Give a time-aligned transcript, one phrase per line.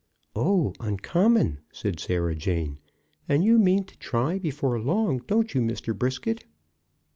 [0.35, 2.79] "Oh, uncommon," said Sarah Jane.
[3.29, 5.95] "And you mean to try before long, don't you, Mr.
[5.95, 6.43] Brisket?"